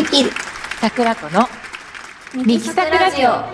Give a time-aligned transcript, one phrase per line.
[0.00, 0.24] ミキ
[0.80, 1.46] 桜子の
[2.34, 3.52] ミキサクラジオは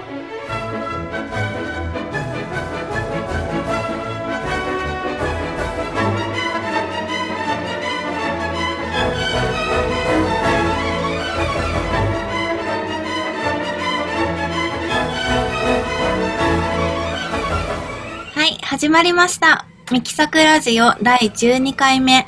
[18.47, 19.67] い、始まりました。
[19.91, 22.25] ミキサクラジオ第12回目。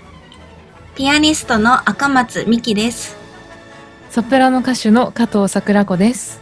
[0.96, 3.17] ピアニストの赤松美希です。
[4.18, 6.40] ソプラノ歌手の加藤桜子です。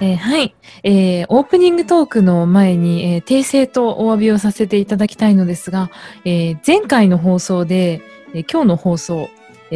[0.00, 0.52] えーはい、
[0.82, 5.90] えーオープニングトークの前に、えー訂正とお詫びをさせていただきたいのですが、
[6.24, 8.02] え前回の放送で、
[8.34, 9.30] え今日の放送、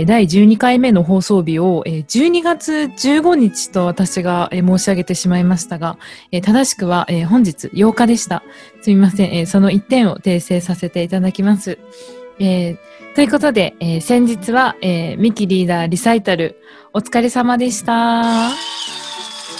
[0.05, 5.99] 第12回目の放送日を、え12月15日と私が、申し上げてしまいましたが、
[6.43, 8.43] 正しくは、本日8日でした。
[8.81, 11.79] すみません、その1点を訂正させていただきます。
[12.41, 16.57] えーということで、えー先日は、えーミキリーダーリサイタル、
[16.95, 18.49] お疲れ様でした。
[18.49, 18.55] あ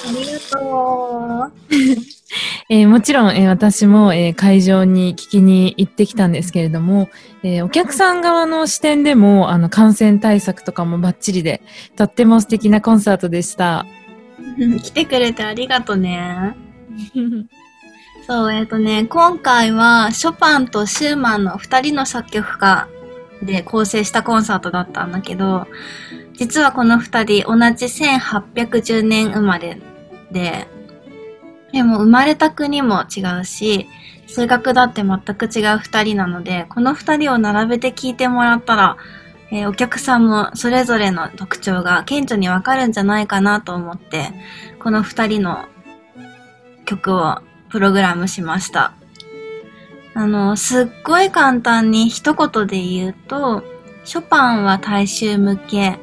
[0.09, 1.53] りがとう。
[2.71, 7.11] えーもちろん、えー私も、えー会場に聞きに行ってきたんですけれども、
[7.43, 11.61] えーお客さん側の視点でも、あの、感染対策とかもバッチリで、
[11.95, 13.85] とっても素敵なコンサートでした。
[14.83, 16.57] 来てくれてありがとね。
[18.27, 22.89] そう、えっ、とね、今回はショパンとシューマンの二人の作曲家
[23.43, 25.67] で構成したコンサートだったんだけど、
[26.35, 29.79] 実はこの二人同じ1810年生まれ
[30.31, 30.67] で、
[31.73, 33.89] でも生まれた国も違うし、
[34.27, 38.97] 性格だって全く違う二人なので、この二人を並べて聴いてもらったら、
[39.51, 44.33] えーお客さんもそれぞれの特徴が顕著にわかるんじゃないかなと思って、
[44.79, 45.67] この二人の
[46.87, 48.95] 曲をプログラムしました。
[50.15, 53.63] あの、すっごい簡単に一言で言うと、
[54.05, 55.99] ショパンは大衆向け、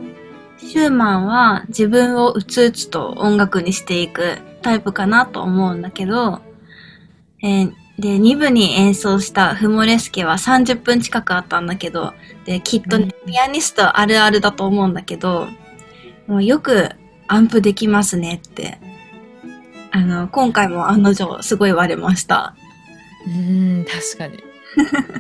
[0.58, 6.42] シューマンは自分をうつうつと音楽にしていくタイプかなと思うんだけど、
[7.42, 12.14] えーで、2部に演奏したフモレスケは30分近くあったんだけど、
[12.46, 15.48] で、きっとね、ピアニストあるあるだと思うんだけど、
[16.26, 16.92] もうよく
[17.28, 18.80] アンプできますねって、
[19.92, 22.56] あの、今回も案の定すごい言われました。
[23.26, 24.44] うーん、確かに。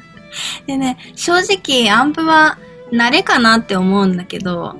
[0.68, 2.58] でね、正直アンプは
[2.92, 4.76] 慣れかなって思うんだけど、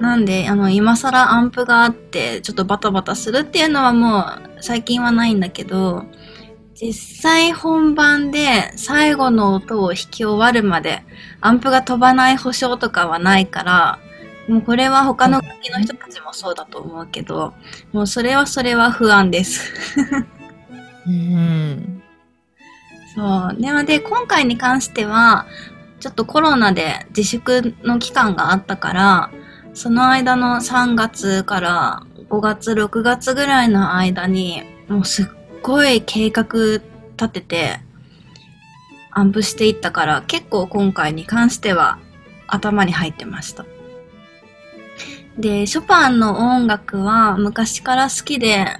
[0.00, 6.04] なんで、あの、今更アンプがあって、ちょっとバタバタするっていうのはもう最近はないんだけど、
[6.80, 11.02] 実際本番で最後の音を弾き終わるまで
[11.40, 13.98] アンプが飛ばない保証とかはないから、
[14.48, 17.52] もうこれは他の楽器の人たちもそうだと思うけど、
[17.92, 19.74] もうそれはそれは不安です。
[21.06, 22.02] うーん。
[23.18, 23.60] そう。
[23.60, 25.46] なので、今回に関しては、
[25.98, 29.30] ちょっとコロナで自粛の期間があったから、
[29.74, 35.26] その間の3月から5月、6月ぐらいの間に、もうすっ
[35.62, 36.44] ごい計画
[37.16, 37.80] 立てて、
[39.10, 41.98] アンプしていったから、結構今回に関しては
[42.46, 43.66] 頭に入ってました。
[45.36, 48.78] で、ショパンの音楽は昔から好きで、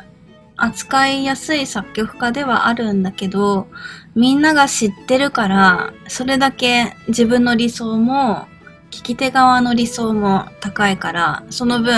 [0.59, 3.69] 扱いやすい作曲家ではあるんだけど、
[4.15, 8.47] みんなが知ってるから、それだけ自分の理想も、
[8.91, 11.95] 聞き手側の理想も高いから、その分、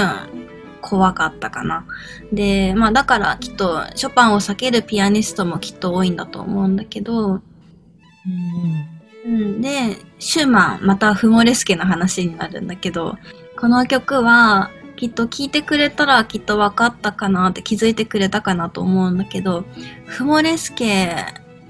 [0.83, 1.85] 怖かったかな。
[2.33, 7.43] で、まあだからきっと、ショパンを避けるピアニストもきっと多いんだと思うんだけど、うん
[9.25, 13.17] うん、で、シューマン、またフモレスケの話になるんだけど、
[13.59, 19.65] この曲は、きっと聴いてくれたらきっと分かったかなって気づいてくれたかなと思うんだけど、
[20.05, 21.17] フモレスケ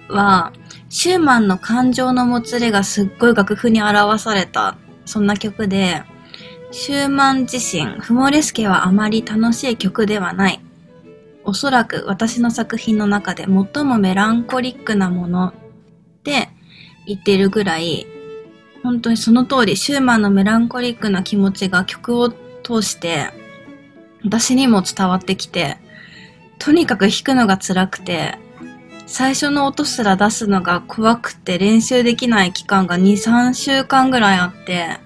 [0.08, 0.52] は、
[0.88, 6.02] シューマンの感情のもつれがすっごい楽譜に表された、そんな曲で、
[6.72, 10.60] シューマン自身、フモレスケはあまり楽しい曲ではない。
[11.44, 15.52] おそらく私の作品の中で最もメランコリックなものっ
[16.24, 16.48] て
[17.06, 18.08] 言ってるぐらい、
[18.82, 22.34] 本当にその通り、シューマンのメランコリックな気持ちが曲を
[22.70, 23.26] 通して、
[24.24, 25.78] 私にも伝わってきて、
[26.58, 28.38] とにかく弾くのが辛くて、
[29.06, 34.98] 最初の音すら出すのが怖くて練習できない期間が2、3週間ぐらいあって、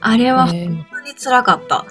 [0.00, 1.84] あれは本えー当に辛かった。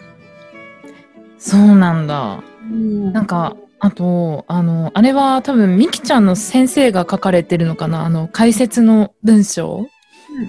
[1.38, 2.44] そうなんだ。
[2.64, 8.04] うんなんか、あと、あの、あれは多分、みきちゃんの先生が書かれてるのかな？
[8.06, 9.86] あの、解説の文章？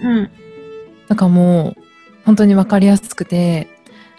[0.02, 0.30] うんうん。
[1.08, 1.82] なんかもう、
[2.24, 3.68] 本当にわかりやすくて、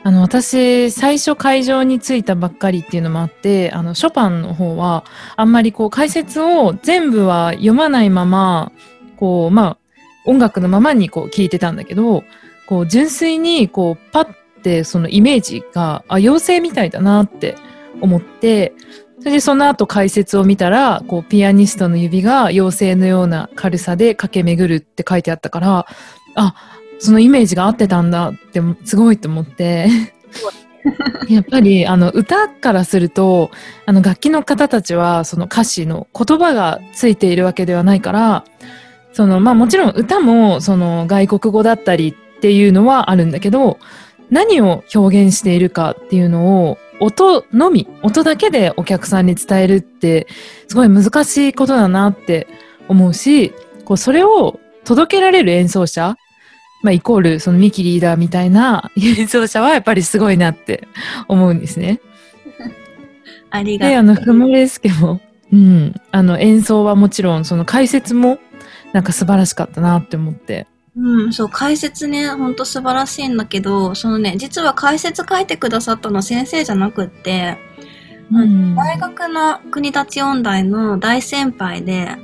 [0.04, 5.04] あの、私、最初会場に着いたばっかりっていうのもあって、あの、ショパンの方は、
[5.36, 8.72] あんまりこう、解説を全部は読まないまま、
[9.18, 9.78] こう、まあ、
[10.25, 12.24] 音楽のままにこう、聞いてたんだけど、
[12.68, 17.56] こう、純粋に、こう、パッてそのイメージがあ妖精みたいだなって
[18.01, 18.74] 思って
[19.19, 25.86] それでその後解説を見たらこうピアニストの指が妖精のような軽さで駆け巡るって書いてあったから
[26.36, 29.88] あそのイメージが合ってたんだってすごいと思って。
[31.30, 33.51] やっぱりあの歌からすると
[33.86, 38.46] あの楽器の方たちはその歌詞の言葉がついているわけではないから
[39.13, 43.78] そのまあもちろん歌もその外国語だったりっていうのはあるんだけど
[44.30, 50.28] 何を表現しているかっていうのを音のみ音だけでお客さんに伝えるって
[50.68, 52.48] すごい難しいことだなって
[52.88, 53.54] 思うし
[53.86, 56.16] こうそれを届けられる演奏者
[56.81, 60.87] まあ、イコールそのミキリーダーみたいな演奏者はやっぱりすごいなって
[61.27, 61.99] 思うんですね。
[63.51, 63.91] ありがとう。
[63.91, 65.19] で、あの、フモレスケも、
[65.51, 68.39] うん、あの演奏はもちろんその解説も
[68.93, 70.67] なんか素晴らしかったなって思って。
[70.95, 77.57] うん、そう、解説ね、ほんと素晴らしいんだけど、そのね、実は解説書いてくださったのは先生じゃなくって、
[78.31, 82.17] うん、大学の国立音大の大先輩で、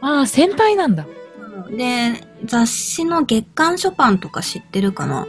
[0.00, 1.06] ああ、先輩なんだ。
[1.70, 5.26] で、雑誌の月刊ショパンとか知ってるかな？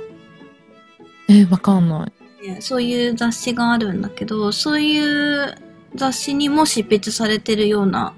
[1.28, 2.62] えわかんない。
[2.62, 5.56] そういう雑誌があるんだけど、そういう
[5.96, 8.14] 雑誌にも執筆されてるような、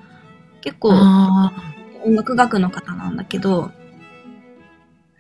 [0.61, 0.89] 結構、
[2.03, 3.71] 音楽学の方なんだけど、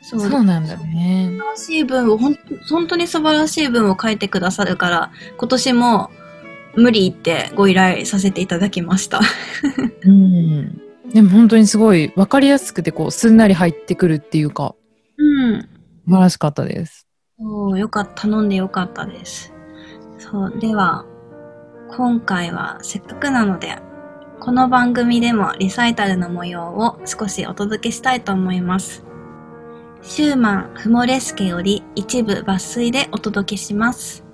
[0.03, 1.29] そうそうなんだね。
[1.31, 2.37] 素晴らしい文を、ほん
[2.69, 6.11] 本当に素晴らしい文を書いてくださるから、今年も
[6.75, 9.19] 無理言ってご依頼させていただきました。
[10.05, 10.81] うん
[11.13, 14.75] でも本当にすごい分かりやすくてこうすんなり入ってくるっていうか、
[15.17, 15.23] う
[15.57, 15.61] ん。
[15.61, 15.67] 素
[16.15, 17.07] 晴らしかったです。
[17.37, 18.23] そう、よかった。
[18.23, 19.53] 頼んでよかったです。
[20.17, 21.05] そう、では、
[21.95, 23.77] 今回はせっかくなので、
[24.39, 29.03] この番組でもリサイタルの模様を少しお届けしたいと思います。
[30.01, 34.30] シューマン・フモレスケより一部抜粋でお届けします。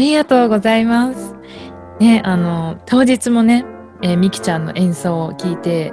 [0.00, 1.34] ありがとうございます。
[1.98, 3.66] ね、あの、当日もね、
[4.00, 5.92] えーみきちゃんの演奏を聞いて、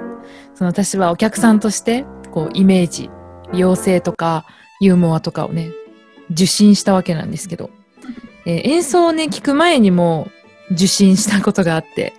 [0.54, 3.10] その私はお客さんとして、こう、イメージ、
[3.52, 4.46] 妖精とか、
[4.80, 5.68] ユーモアとかをね、
[6.30, 7.68] 受信したわけなんですけど、
[8.46, 10.28] えー演奏をね、聞く前にも
[10.70, 12.14] 受信したことがあって、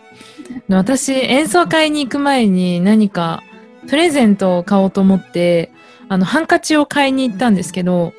[0.67, 3.41] 私、演奏会に行く前に何か
[3.87, 5.71] プレゼントを買おうと思って、
[6.07, 8.13] あの、ハンカチを買いに行ったんですけど、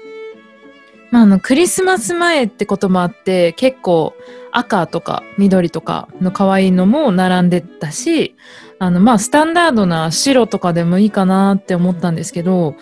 [1.11, 4.15] まあ、あの、クリスマス前ってこともあって、結構
[4.53, 8.37] 赤とか緑とかの可愛いのも並んでたし、
[8.79, 12.75] あの、まあ、スタンダードな白とかでもいいかなって思ったんですけど、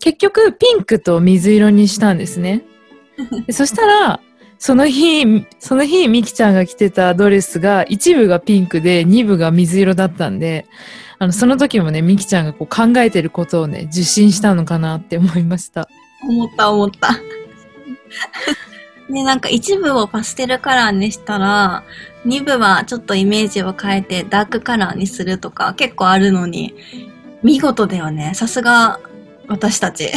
[0.00, 2.64] 結局ピンクと水色にしたんですね。
[3.50, 4.20] そしたら、
[4.58, 10.66] その日、その日、みきちゃんが着てたドレスが、一部がピンクで、二部が水色だったんで、
[11.20, 15.88] あの、その時もね、みきちゃんがこう考えてることをね、受信したのかなって思いました。
[16.28, 17.10] 思った思った。
[19.08, 21.82] ね、なんか一部をパステルカラーにしたら、
[22.24, 26.74] 二部はちょっとイメージを変えてダークカラーにするとか結構あるのに、
[27.42, 28.32] 見事だよね。
[28.34, 29.00] さすが
[29.48, 30.10] 私たち。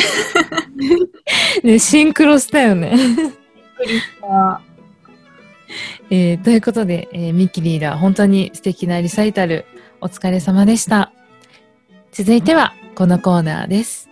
[1.63, 2.93] ね、シンクロしたよね。
[6.09, 9.65] えーということで、えーミキリーダー、本当に素敵なリサイタル、
[10.01, 11.13] お疲れ様でした。
[12.11, 14.10] 続いては、このコーナーです。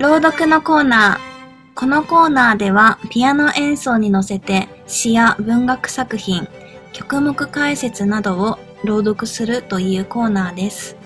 [0.00, 1.74] 朗読のコーナー。
[1.74, 6.48] このコーナーではピアノ演奏に乗せて詩や文学作品、
[6.94, 10.96] 曲目解説などを朗読するというコーナーです。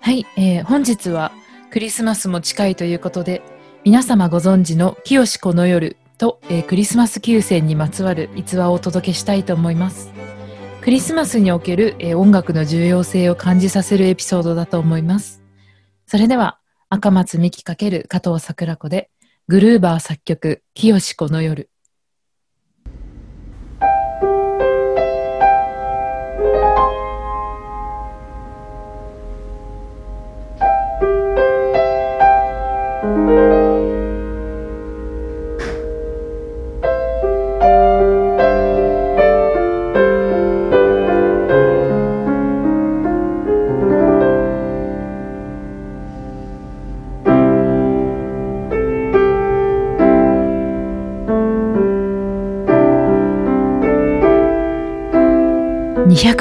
[0.00, 1.30] はい、えー本日は
[1.70, 3.42] クリスマスも近いということで、
[3.84, 10.10] 皆様ご存知の清しこの夜と、えークリスマス休戦にまつわる逸話をお届けしたいと思います。
[10.80, 15.44] クリスマスにおける、えー音楽の重要性を感じさせるエピソードだと思います。
[16.08, 16.58] それでは、
[16.94, 19.10] 赤松美希×加藤桜子で、
[19.48, 21.68] グルーバー作曲、清しこの夜。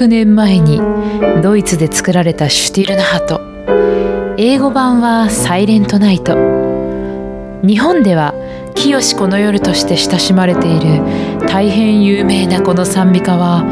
[0.04, 0.82] 200年前に
[1.42, 3.40] ドイツで作られたシュティルナハト。
[4.38, 6.36] 英語版はサイレントナイト。
[7.64, 8.34] 日本では
[8.76, 11.02] 清この夜として親しまれている
[11.48, 13.64] 大変有名なこの賛美歌は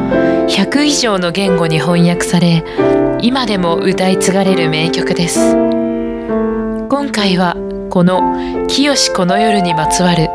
[0.47, 2.63] 100以上の言語に翻訳され
[3.21, 5.53] 今でも歌い継がれる名曲です。
[6.88, 7.57] 今回は
[7.89, 10.29] この清この夜にまつわる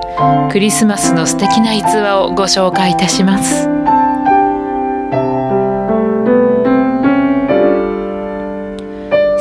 [0.53, 3.86] クリスマスの素敵な逸話をご紹介いたします。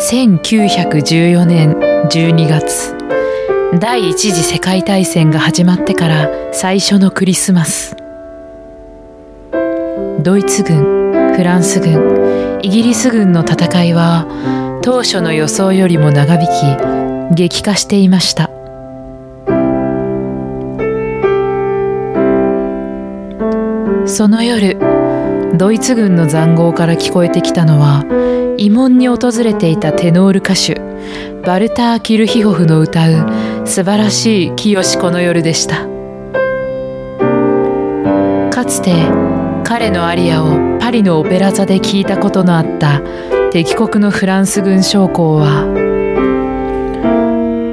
[0.08, 1.72] 1914年
[2.10, 2.96] 12月。
[3.80, 7.96] 第一次世界大戦が始まってから最初のクリスマス。
[10.22, 14.28] ドイツ軍フランス軍イギリス軍の戦いは
[14.84, 16.42] 当初の予想よりも長引
[17.32, 18.52] き激化していました。
[24.06, 24.78] その夜
[25.58, 28.06] ドイツ軍の塹壕から聞こえてきたのは
[28.58, 30.76] 慰問に訪れていたテノール歌手
[31.46, 35.88] バルター・キルヒホフの歌う素晴らしい清この夜でした。
[38.56, 38.94] かつて
[39.66, 43.02] 彼のアリアをパリのオペラ座で聞いたことのあった
[43.52, 45.66] 敵国のフランス軍将校は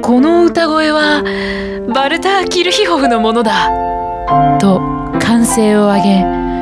[0.03, 1.23] この歌声は
[1.93, 3.69] バルター・キルヒホフのものだ
[4.59, 4.81] と
[5.19, 6.52] 歓声を上げ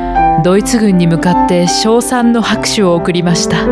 [0.44, 3.68] ドイツ軍に向かって称賛の拍手を送りました。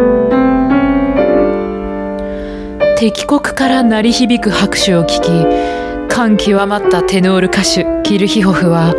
[2.97, 8.95] 敵国から鳴り響く拍手を聞き感極まったテノール歌手キルヒホフは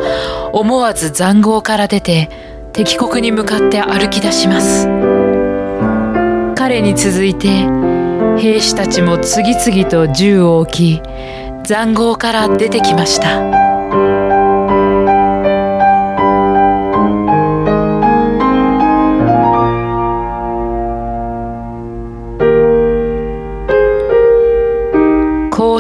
[0.54, 2.30] 思わず塹壕から出て
[2.74, 4.88] 敵国に向かって歩き出します。
[6.56, 7.48] 彼に続いて
[8.38, 11.02] 兵士たちも次々と銃を置き
[11.64, 14.41] 塹壕から出てきました。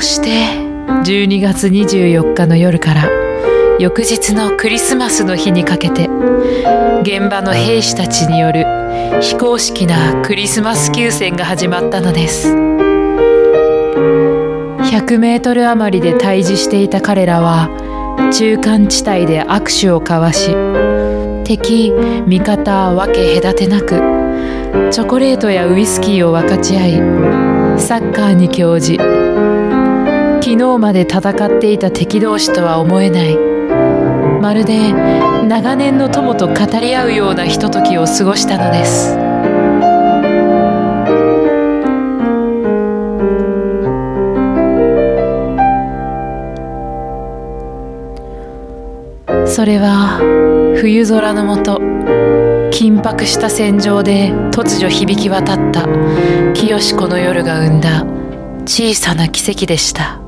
[0.01, 0.29] うして
[1.03, 3.09] 12月24日の夜から
[3.79, 6.07] 翌日のクリスマスの日にかけて
[7.03, 8.65] 現場の兵士たちによる
[9.21, 12.47] 非公式なクリスマス休戦が始まったのです。
[14.91, 17.69] 100メートル余りで対峙していた彼らは
[18.33, 20.55] 中間地帯で握手を交わし
[21.43, 23.89] 敵味方分け隔てなく
[24.91, 26.91] チョコレートやウイスキーを分かち合い
[27.79, 28.97] サッカーに興じ
[30.43, 33.37] 昨日まで戦っていた敵同士とは思えない。
[34.41, 39.11] まるで長年の友と語り合うようなひとときを過ごしたのです。
[49.45, 50.17] それは
[50.77, 51.77] 冬空のもと
[52.71, 55.87] 緊迫した戦場で突如響き渡った
[56.53, 58.05] 清子の夜が生んだ
[58.65, 60.20] 小さな奇跡でした。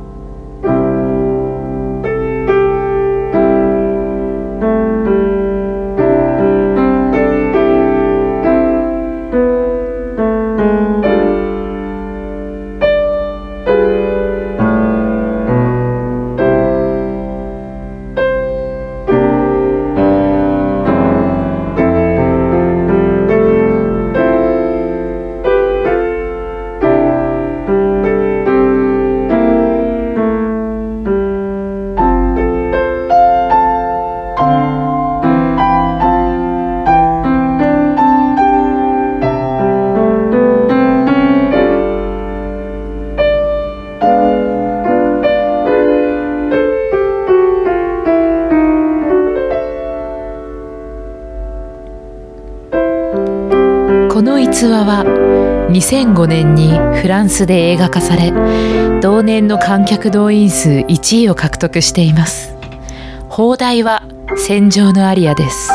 [55.84, 58.32] 2005年にフランスで映画化され
[59.02, 62.56] 同年の観客動員数1位を獲得しています。
[63.28, 65.72] 放題は戦場のアリアです。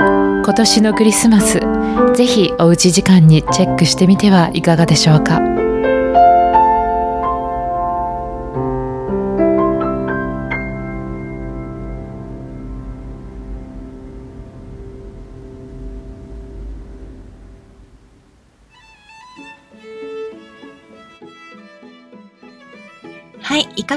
[0.00, 1.60] 今年のクリスマス
[2.16, 5.55] ぜひおうち時間にチェックしてみてはいかがでしょうか。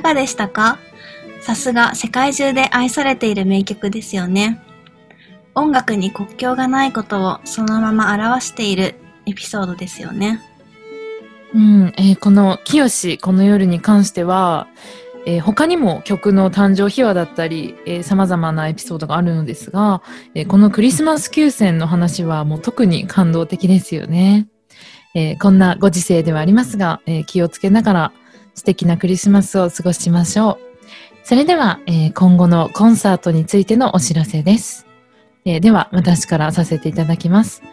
[0.10, 0.80] がでしたか？
[1.41, 4.60] さすが世界中で愛されている名曲ですよね。
[5.56, 8.95] 音楽に国境がないことをそのまま表している
[9.26, 10.41] エピソードですよね。
[11.54, 14.67] うん、えーこの「清この夜」に関しては、
[15.26, 20.02] えー他にも曲の誕生秘話だったりさまざまなエピソードがあるのですが、
[20.34, 24.48] えーこのクリスマス休戦の話はもう特に感動的ですよね。
[25.15, 28.12] えーこんなご時世ではありますが、えー気をつけながら
[28.60, 30.69] 素敵なクリスマスを過ごしましょう。
[31.24, 34.86] それでは、えー今後のコンサートについてのお知らせです。
[35.45, 37.63] えーでは、私からさせていただきます。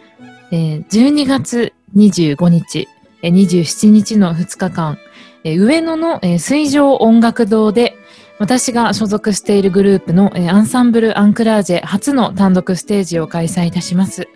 [0.52, 2.88] えー12月25日、
[3.22, 4.98] えー27日の2日間、
[5.42, 7.96] えー上野の、えー水上音楽堂で、
[8.38, 14.28] 私が所属しているグループの、えーアンサンブル・アンクラージェ初の単独ステージを開催いたします。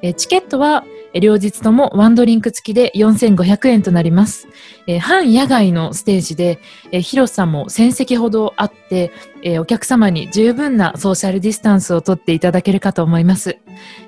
[0.00, 0.84] えーチケットは、
[1.18, 4.46] 両日ともワンドリンク付きで4500円となります。
[4.86, 6.60] えー半野外のステージで、
[6.92, 9.10] えー広さも1000席ほどあって、
[9.42, 13.58] えーお客様に十分なソーシャルディスタンスをとっていただけるかと思います。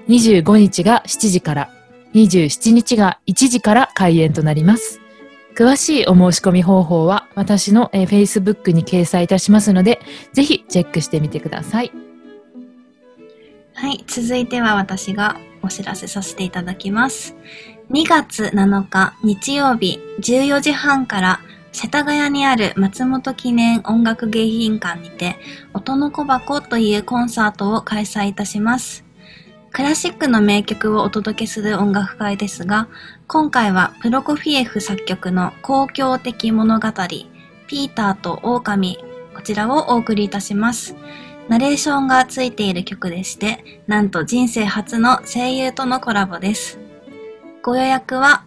[0.09, 1.71] 25日が7時から、
[2.15, 5.01] 27日が1時から開演となります。
[5.57, 10.01] 詳しいお申し込み方法は私の、えー Facebook に掲載いたしますので、
[10.33, 12.12] ぜひチェックしてみてください。
[13.83, 17.35] はい、続いては私がお知らせさせていただきます。
[17.91, 21.41] 2月7日日曜日14時半から
[21.73, 25.35] 世田谷にある松本記念音楽迎賓館にて
[25.75, 29.05] 音の小箱というコンサートを開催いたします。
[29.73, 32.87] クラシックの名曲をお届けする音楽会ですが、
[33.27, 36.89] 今回はプロコフィエフ作曲の公共的物語、
[37.67, 38.97] ピーターと狼、
[39.35, 40.95] こちらをお送りいたします。
[41.49, 46.79] ナレーションがついている曲でして、なんと人生初の声優とのコラボです。
[47.63, 48.45] ご予約は、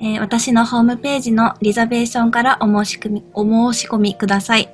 [0.00, 4.68] えー私のホームページのリザベーションからお申し込みお申し込みください。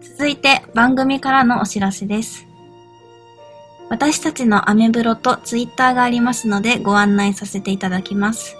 [0.00, 2.46] 続いて番組からのお知らせです。
[3.88, 8.56] 私たちのアメブロとツイッターがありますのでご案内させていただきます。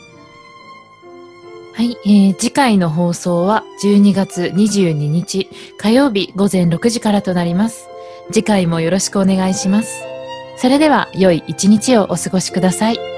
[1.74, 7.88] はい、えー次回の放送は12月22日火曜日午前6時からとなります。
[8.34, 10.04] 次回もよろしくお願いします。
[10.58, 13.13] それでは良い一日をお過ごしください。